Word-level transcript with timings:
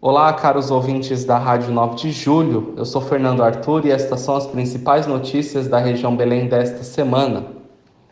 Olá, 0.00 0.32
caros 0.32 0.70
ouvintes 0.70 1.24
da 1.24 1.36
Rádio 1.36 1.72
9 1.72 1.96
de 1.96 2.12
Julho. 2.12 2.72
Eu 2.76 2.84
sou 2.84 3.00
Fernando 3.00 3.42
Arthur 3.42 3.84
e 3.84 3.90
estas 3.90 4.20
são 4.20 4.36
as 4.36 4.46
principais 4.46 5.08
notícias 5.08 5.66
da 5.66 5.80
região 5.80 6.14
Belém 6.14 6.46
desta 6.46 6.84
semana. 6.84 7.46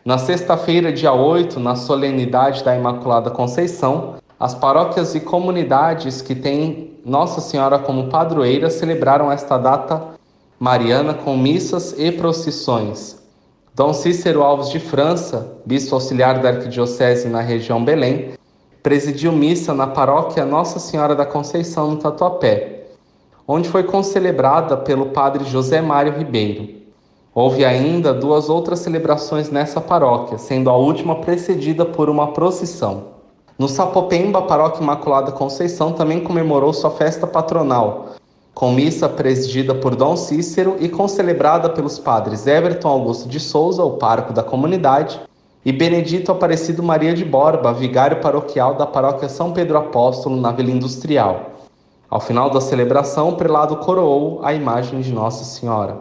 Na 0.03 0.17
sexta-feira, 0.17 0.91
dia 0.91 1.13
8, 1.13 1.61
na 1.61 1.77
solenidade 1.77 2.61
da 2.61 2.75
Imaculada 2.75 3.31
Conceição, 3.31 4.15
as 4.37 4.53
paróquias 4.53 5.15
e 5.15 5.21
comunidades 5.21 6.21
que 6.21 6.35
têm 6.35 6.99
Nossa 7.05 7.39
Senhora 7.39 7.79
como 7.79 8.09
padroeira 8.09 8.69
celebraram 8.69 9.31
esta 9.31 9.57
data 9.57 10.07
mariana 10.59 11.13
com 11.13 11.37
missas 11.37 11.95
e 11.97 12.11
procissões. 12.11 13.17
Dom 13.73 13.93
Cícero 13.93 14.43
Alves 14.43 14.71
de 14.71 14.79
França, 14.81 15.55
bispo 15.65 15.95
auxiliar 15.95 16.41
da 16.41 16.49
Arquidiocese 16.49 17.29
na 17.29 17.39
região 17.39 17.81
Belém, 17.81 18.33
presidiu 18.87 19.33
missa 19.33 19.73
na 19.73 19.85
paróquia 19.85 20.45
Nossa 20.45 20.79
Senhora 20.79 21.13
da 21.13 21.25
Conceição, 21.25 21.91
no 21.91 21.97
Tatuapé, 21.97 22.85
onde 23.45 23.67
foi 23.67 23.83
concelebrada 23.83 24.77
pelo 24.77 25.07
padre 25.07 25.43
José 25.43 25.81
Mário 25.81 26.17
Ribeiro. 26.17 26.69
Houve 27.35 27.65
ainda 27.65 28.13
duas 28.13 28.47
outras 28.47 28.79
celebrações 28.79 29.51
nessa 29.51 29.81
paróquia, 29.81 30.37
sendo 30.37 30.69
a 30.69 30.77
última 30.77 31.15
precedida 31.15 31.83
por 31.83 32.09
uma 32.09 32.31
procissão. 32.31 33.07
No 33.59 33.67
Sapopemba, 33.67 34.39
a 34.39 34.43
paróquia 34.43 34.81
Imaculada 34.81 35.33
Conceição 35.33 35.91
também 35.91 36.21
comemorou 36.21 36.71
sua 36.71 36.91
festa 36.91 37.27
patronal, 37.27 38.11
com 38.53 38.71
missa 38.71 39.09
presidida 39.09 39.75
por 39.75 39.97
Dom 39.97 40.15
Cícero 40.15 40.77
e 40.79 40.87
concelebrada 40.87 41.69
pelos 41.71 41.99
padres 41.99 42.47
Everton 42.47 42.87
Augusto 42.87 43.27
de 43.27 43.41
Souza, 43.41 43.83
o 43.83 43.97
pároco 43.97 44.31
da 44.31 44.43
comunidade, 44.43 45.19
e 45.67 45.73
Benedito 45.73 46.31
Aparecido 46.31 46.81
Maria 46.81 47.13
de 47.13 47.25
Borba, 47.25 47.73
vigário 47.73 48.21
paroquial 48.21 48.75
da 48.75 48.85
paróquia 48.85 49.27
São 49.27 49.51
Pedro 49.51 49.77
Apóstolo, 49.77 50.39
na 50.39 50.49
Vila 50.49 50.71
Industrial. 50.71 51.57
Ao 52.09 52.21
final 52.21 52.49
da 52.49 52.61
celebração, 52.61 53.27
o 53.27 53.35
prelado 53.35 53.75
coroou 53.75 54.39
a 54.45 54.53
imagem 54.53 55.01
de 55.01 55.11
Nossa 55.11 55.43
Senhora. 55.43 55.97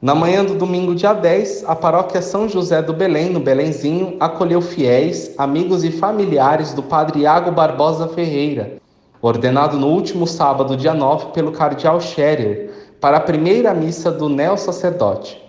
Na 0.00 0.14
manhã 0.14 0.44
do 0.44 0.54
domingo, 0.54 0.94
dia 0.94 1.14
10, 1.14 1.64
a 1.66 1.74
paróquia 1.74 2.22
São 2.22 2.48
José 2.48 2.80
do 2.80 2.92
Belém, 2.92 3.28
no 3.28 3.40
Belenzinho, 3.40 4.16
acolheu 4.20 4.60
fiéis, 4.60 5.34
amigos 5.36 5.82
e 5.82 5.90
familiares 5.90 6.72
do 6.72 6.84
padre 6.84 7.22
Iago 7.22 7.50
Barbosa 7.50 8.06
Ferreira, 8.06 8.74
ordenado 9.20 9.76
no 9.76 9.88
último 9.88 10.28
sábado, 10.28 10.76
dia 10.76 10.94
9, 10.94 11.32
pelo 11.32 11.50
cardeal 11.50 12.00
Scherer, 12.00 12.70
para 13.00 13.16
a 13.16 13.20
primeira 13.20 13.74
missa 13.74 14.12
do 14.12 14.28
neo-sacerdote. 14.28 15.41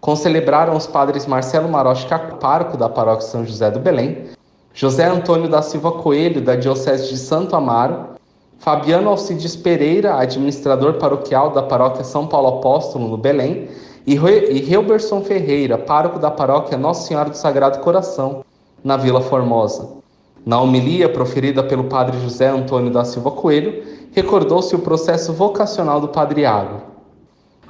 Concelebraram 0.00 0.76
os 0.76 0.86
padres 0.86 1.26
Marcelo 1.26 1.68
Maroche 1.68 2.06
Caparco, 2.06 2.76
da 2.76 2.88
paróquia 2.88 3.26
São 3.26 3.44
José 3.44 3.70
do 3.70 3.78
Belém, 3.78 4.28
José 4.72 5.04
Antônio 5.04 5.48
da 5.48 5.60
Silva 5.60 5.92
Coelho, 5.92 6.40
da 6.40 6.56
Diocese 6.56 7.08
de 7.08 7.18
Santo 7.18 7.54
Amaro, 7.54 8.10
Fabiano 8.58 9.10
Alcides 9.10 9.56
Pereira, 9.56 10.18
administrador 10.18 10.94
paroquial 10.94 11.50
da 11.50 11.62
paróquia 11.62 12.04
São 12.04 12.26
Paulo 12.26 12.58
Apóstolo, 12.58 13.08
no 13.08 13.16
Belém, 13.16 13.68
e 14.06 14.14
Reuberson 14.14 15.22
Ferreira, 15.22 15.76
pároco 15.76 16.18
da 16.18 16.30
paróquia 16.30 16.78
Nossa 16.78 17.06
Senhora 17.06 17.30
do 17.30 17.36
Sagrado 17.36 17.80
Coração, 17.80 18.44
na 18.82 18.96
Vila 18.96 19.20
Formosa. 19.20 19.88
Na 20.44 20.60
homilia 20.60 21.08
proferida 21.08 21.62
pelo 21.62 21.84
padre 21.84 22.18
José 22.20 22.48
Antônio 22.48 22.90
da 22.90 23.04
Silva 23.04 23.30
Coelho, 23.30 23.82
recordou-se 24.12 24.74
o 24.74 24.78
processo 24.78 25.32
vocacional 25.32 26.00
do 26.00 26.08
padre 26.08 26.42
Iago. 26.42 26.89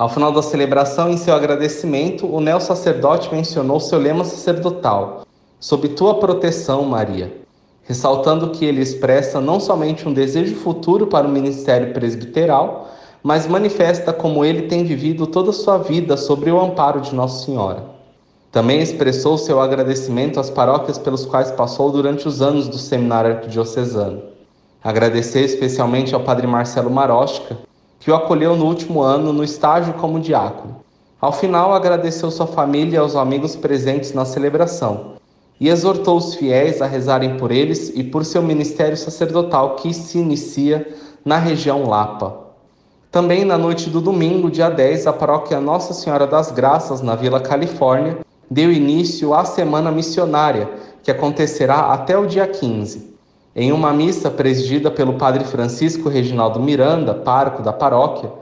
Ao 0.01 0.09
final 0.09 0.33
da 0.33 0.41
celebração, 0.41 1.11
em 1.11 1.19
seu 1.19 1.34
agradecimento, 1.34 2.27
o 2.27 2.41
neo-sacerdote 2.41 3.31
mencionou 3.34 3.79
seu 3.79 3.98
lema 3.98 4.25
sacerdotal: 4.25 5.27
Sob 5.61 5.87
tua 5.91 6.15
proteção, 6.15 6.84
Maria, 6.84 7.31
ressaltando 7.83 8.48
que 8.48 8.65
ele 8.65 8.81
expressa 8.81 9.43
não 9.43 9.61
somente 9.61 10.09
um 10.09 10.15
desejo 10.15 10.56
futuro 10.56 11.06
para 11.06 11.28
o 11.28 11.31
ministério 11.31 11.93
presbiteral, 11.93 12.89
mas 13.23 13.47
manifesta 13.47 14.11
como 14.11 14.43
ele 14.43 14.62
tem 14.69 14.84
vivido 14.84 15.27
toda 15.27 15.51
a 15.51 15.53
sua 15.53 15.77
vida 15.77 16.17
sobre 16.17 16.51
o 16.51 16.59
amparo 16.59 17.03
de 17.03 17.15
Nossa 17.15 17.45
Senhora. 17.45 17.84
Também 18.51 18.81
expressou 18.81 19.37
seu 19.37 19.61
agradecimento 19.61 20.41
às 20.41 20.49
paróquias 20.49 20.97
pelos 20.97 21.27
quais 21.27 21.50
passou 21.50 21.93
durante 21.93 22.27
os 22.27 22.41
anos 22.41 22.69
do 22.69 22.78
seminário 22.78 23.32
arquidiocesano. 23.32 24.22
Agradecer 24.82 25.43
especialmente 25.43 26.15
ao 26.15 26.22
padre 26.22 26.47
Marcelo 26.47 26.88
Marosca, 26.88 27.59
que 28.00 28.11
o 28.11 28.15
acolheu 28.15 28.56
no 28.56 28.66
último 28.66 29.03
ano 29.03 29.33
no 29.33 29.44
estágio 29.44 29.94
como 29.94 30.19
diácono. 30.19 30.81
Ao 31.21 31.33
final, 31.33 31.72
agradeceu 31.72 32.31
sua 32.31 32.47
família 32.47 32.97
e 32.97 32.99
aos 32.99 33.15
amigos 33.15 33.55
presentes 33.55 34.12
na 34.12 34.25
celebração 34.25 35.21
e 35.61 35.69
exortou 35.69 36.16
os 36.16 36.34
fiéis 36.34 36.81
a 36.81 36.87
rezarem 36.87 37.37
por 37.37 37.53
eles 37.53 37.93
e 37.94 38.03
por 38.03 38.25
seu 38.25 38.43
ministério 38.43 38.97
sacerdotal 38.97 39.77
que 39.77 39.93
se 39.93 40.19
inicia 40.19 40.97
na 41.22 41.37
região 41.37 41.87
Lapa. 41.87 42.49
Também 43.11 43.44
na 43.44 43.59
noite 43.59 43.91
do 43.91 44.00
domingo, 44.00 44.50
dia 44.50 44.71
10, 44.71 45.06
a 45.06 45.12
paróquia 45.12 45.61
Nossa 45.61 45.93
Senhora 45.93 46.27
das 46.27 46.50
Graças, 46.50 47.03
na 47.03 47.15
Vila 47.15 47.41
Califórnia, 47.41 48.19
deu 48.50 48.72
início 48.72 49.34
à 49.34 49.44
Semana 49.44 49.91
Missionária, 49.91 50.71
que 51.03 51.11
acontecerá 51.11 51.93
até 51.93 52.17
o 52.17 52.27
dia 52.27 52.47
15. 52.47 53.09
Em 53.62 53.72
uma 53.72 53.93
missa 53.93 54.31
presidida 54.31 54.91
pelo 54.91 55.19
padre 55.19 55.44
Francisco 55.44 56.09
Reginaldo 56.09 56.59
Miranda, 56.59 57.12
pároco 57.12 57.62
da 57.62 57.75
paróquia, 57.75 58.32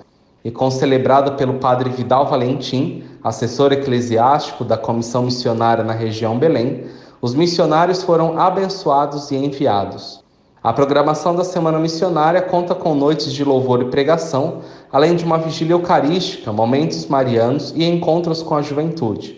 e 0.45 0.51
concelebrada 0.53 1.33
pelo 1.33 1.55
padre 1.55 1.91
Vidal 1.91 2.29
Valentim, 2.29 3.03
assessor 3.25 3.73
eclesiástico 3.73 4.63
da 4.65 4.77
Comissão 4.77 5.25
Missionária 5.25 5.83
na 5.83 5.93
região 5.93 6.39
Belém, 6.39 6.85
os 7.21 7.35
missionários 7.35 8.01
foram 8.01 8.39
abençoados 8.39 9.33
e 9.33 9.35
enviados. 9.35 10.23
A 10.63 10.73
programação 10.73 11.35
da 11.35 11.43
Semana 11.43 11.81
Missionária 11.81 12.41
conta 12.41 12.73
com 12.73 12.95
noites 12.95 13.33
de 13.33 13.43
louvor 13.43 13.83
e 13.83 13.87
pregação, 13.87 14.61
além 14.93 15.17
de 15.17 15.25
uma 15.25 15.39
vigília 15.39 15.75
eucarística, 15.75 16.53
momentos 16.53 17.07
marianos 17.07 17.73
e 17.75 17.83
encontros 17.83 18.41
com 18.41 18.55
a 18.55 18.63
juventude. 18.63 19.38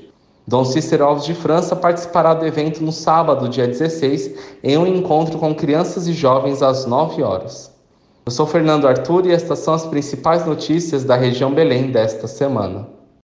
Dom 0.51 0.65
Cícero 0.65 1.05
Alves 1.05 1.25
de 1.25 1.33
França 1.33 1.77
participará 1.77 2.35
do 2.35 2.45
evento 2.45 2.83
no 2.83 2.91
sábado, 2.91 3.49
dia 3.49 3.69
16, 3.69 4.35
em 4.65 4.77
um 4.77 4.85
encontro 4.85 5.39
com 5.39 5.55
crianças 5.55 6.09
e 6.09 6.13
jovens 6.13 6.61
às 6.61 6.87
9 6.87 7.23
horas. 7.23 7.73
Eu 8.27 8.33
sou 8.33 8.45
Fernando 8.45 8.89
Arthur 8.89 9.27
e 9.27 9.33
estas 9.33 9.61
são 9.61 9.75
as 9.75 9.87
principais 9.87 10.45
notícias 10.45 11.05
da 11.05 11.15
região 11.15 11.55
Belém 11.55 11.93
desta 11.93 12.27
semana. 12.27 12.89